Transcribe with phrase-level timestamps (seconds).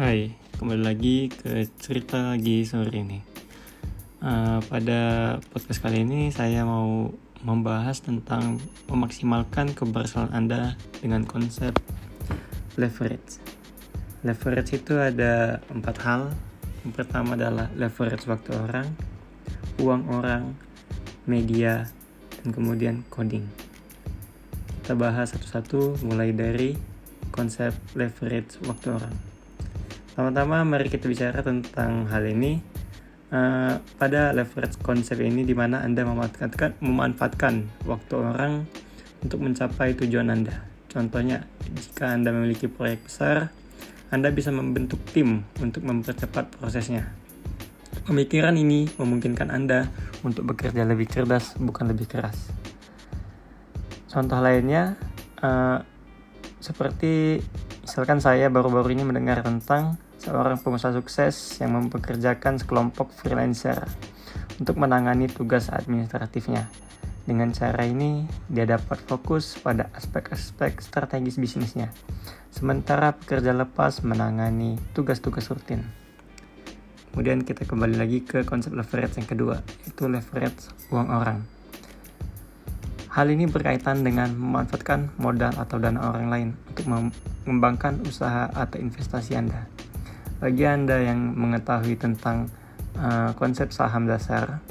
[0.00, 3.20] Hai, kembali lagi ke cerita lagi sore ini.
[4.24, 7.12] Uh, pada podcast kali ini saya mau
[7.44, 8.56] membahas tentang
[8.88, 11.76] memaksimalkan keberhasilan Anda dengan konsep
[12.80, 13.44] leverage.
[14.24, 16.32] Leverage itu ada empat hal.
[16.80, 18.88] Yang pertama adalah leverage waktu orang,
[19.84, 20.56] uang orang,
[21.28, 21.92] media,
[22.40, 23.44] dan kemudian coding.
[24.80, 26.72] Kita bahas satu-satu mulai dari
[27.36, 29.29] konsep leverage waktu orang.
[30.20, 32.60] Pertama-tama mari kita bicara tentang hal ini.
[33.32, 38.68] Uh, pada leverage konsep ini di mana Anda memanfaatkan, memanfaatkan waktu orang
[39.24, 40.60] untuk mencapai tujuan Anda.
[40.92, 43.48] Contohnya, jika Anda memiliki proyek besar,
[44.12, 47.08] Anda bisa membentuk tim untuk mempercepat prosesnya.
[48.04, 49.88] Pemikiran ini memungkinkan Anda
[50.20, 52.36] untuk bekerja lebih cerdas, bukan lebih keras.
[54.04, 55.00] Contoh lainnya,
[55.40, 55.80] uh,
[56.60, 57.40] seperti
[57.88, 63.88] misalkan saya baru-baru ini mendengar tentang seorang pengusaha sukses yang mempekerjakan sekelompok freelancer
[64.60, 66.68] untuk menangani tugas administratifnya.
[67.24, 71.88] Dengan cara ini, dia dapat fokus pada aspek-aspek strategis bisnisnya,
[72.52, 75.84] sementara pekerja lepas menangani tugas-tugas rutin.
[77.10, 79.56] Kemudian kita kembali lagi ke konsep leverage yang kedua,
[79.88, 81.38] itu leverage uang orang.
[83.10, 89.34] Hal ini berkaitan dengan memanfaatkan modal atau dana orang lain untuk mengembangkan usaha atau investasi
[89.34, 89.79] Anda.
[90.40, 92.48] Bagi Anda yang mengetahui tentang
[92.96, 94.64] uh, konsep saham dasar,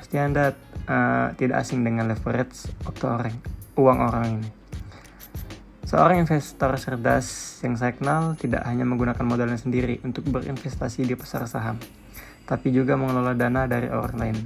[0.00, 0.56] pasti Anda
[0.88, 3.36] uh, tidak asing dengan leverage waktu orang,
[3.76, 4.48] uang orang ini.
[5.84, 11.44] Seorang investor cerdas yang saya kenal tidak hanya menggunakan modalnya sendiri untuk berinvestasi di pasar
[11.44, 11.76] saham,
[12.48, 14.38] tapi juga mengelola dana dari orang lain.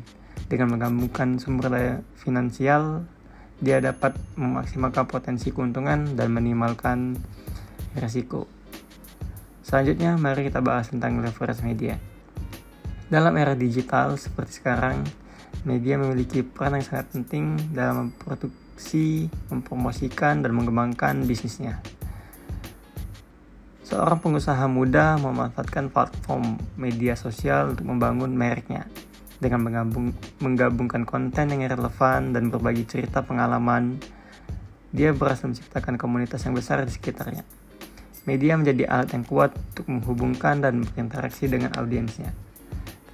[0.51, 3.07] Dengan menggabungkan sumber daya finansial,
[3.63, 7.15] dia dapat memaksimalkan potensi keuntungan dan minimalkan
[7.95, 8.54] risiko.
[9.75, 11.99] Selanjutnya, mari kita bahas tentang leverage media.
[13.11, 15.03] Dalam era digital seperti sekarang,
[15.67, 21.83] media memiliki peran yang sangat penting dalam memproduksi, mempromosikan, dan mengembangkan bisnisnya.
[23.83, 28.87] Seorang pengusaha muda memanfaatkan platform media sosial untuk membangun mereknya
[29.43, 33.99] dengan menggabung, menggabungkan konten yang relevan dan berbagi cerita pengalaman.
[34.95, 37.64] Dia berhasil menciptakan komunitas yang besar di sekitarnya.
[38.25, 42.33] Media menjadi alat yang kuat untuk menghubungkan dan berinteraksi dengan audiensnya.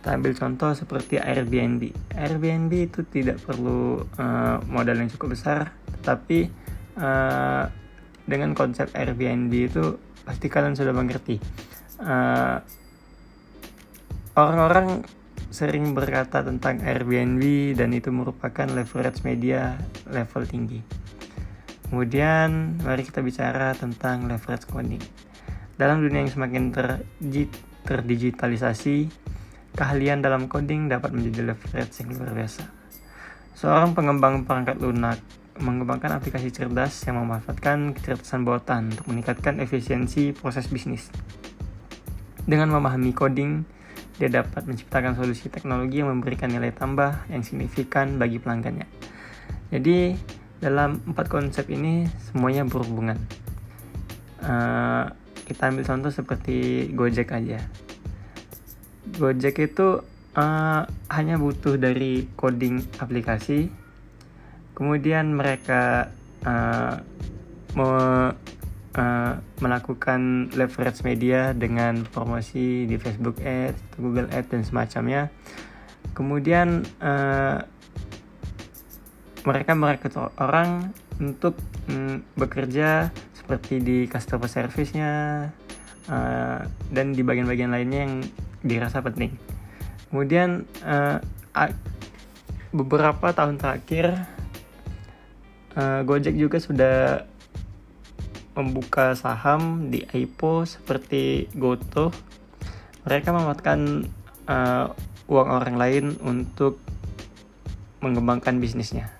[0.00, 1.90] Kita ambil contoh seperti Airbnb.
[2.14, 6.48] Airbnb itu tidak perlu uh, modal yang cukup besar, tetapi
[6.96, 7.66] uh,
[8.24, 11.36] dengan konsep Airbnb itu pasti kalian sudah mengerti.
[12.00, 12.62] Uh,
[14.38, 15.04] orang-orang
[15.50, 19.74] sering berkata tentang Airbnb dan itu merupakan leverage media
[20.06, 20.99] level tinggi.
[21.90, 25.02] Kemudian mari kita bicara tentang leverage coding.
[25.74, 26.70] Dalam dunia yang semakin
[27.82, 29.10] terdigitalisasi,
[29.74, 32.62] keahlian dalam coding dapat menjadi leverage yang luar biasa.
[33.58, 35.18] Seorang pengembang perangkat lunak
[35.60, 41.12] mengembangkan aplikasi cerdas yang memanfaatkan kecerdasan buatan untuk meningkatkan efisiensi proses bisnis.
[42.48, 43.66] Dengan memahami coding,
[44.16, 48.88] dia dapat menciptakan solusi teknologi yang memberikan nilai tambah yang signifikan bagi pelanggannya.
[49.68, 50.16] Jadi,
[50.60, 53.16] dalam empat konsep ini semuanya berhubungan.
[54.40, 55.08] Uh,
[55.48, 57.64] kita ambil contoh seperti Gojek aja.
[59.16, 60.04] Gojek itu
[60.36, 63.72] uh, hanya butuh dari coding aplikasi,
[64.76, 66.12] kemudian mereka
[66.46, 67.02] uh,
[67.74, 67.90] me,
[68.94, 75.22] uh, melakukan leverage media dengan promosi di Facebook Ads, Google Ads dan semacamnya.
[76.14, 77.64] Kemudian uh,
[79.44, 81.56] mereka merekrut orang untuk
[81.88, 85.12] mm, bekerja seperti di customer service-nya
[86.08, 86.60] uh,
[86.92, 88.14] dan di bagian-bagian lainnya yang
[88.60, 89.32] dirasa penting.
[90.10, 91.18] Kemudian uh,
[92.70, 94.26] beberapa tahun terakhir
[95.76, 96.96] uh, Gojek juga sudah
[98.54, 102.12] membuka saham di IPO seperti Goto.
[103.08, 104.04] Mereka memanfaatkan
[104.50, 104.86] uh,
[105.30, 106.82] uang orang lain untuk
[108.02, 109.19] mengembangkan bisnisnya.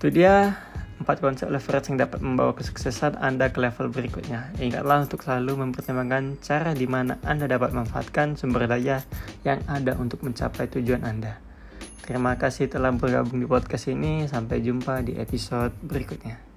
[0.00, 0.56] Itu dia
[0.96, 4.48] empat konsep leverage yang dapat membawa kesuksesan Anda ke level berikutnya.
[4.56, 9.04] Ingatlah untuk selalu mempertimbangkan cara di mana Anda dapat memanfaatkan sumber daya
[9.44, 11.36] yang ada untuk mencapai tujuan Anda.
[12.00, 14.24] Terima kasih telah bergabung di podcast ini.
[14.24, 16.49] Sampai jumpa di episode berikutnya.